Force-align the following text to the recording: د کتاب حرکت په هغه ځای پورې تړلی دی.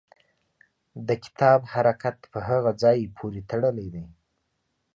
د 1.07 1.09
کتاب 1.23 1.59
حرکت 1.73 2.17
په 2.31 2.39
هغه 2.49 2.71
ځای 2.83 2.99
پورې 3.17 3.41
تړلی 3.49 3.87
دی. 3.95 4.05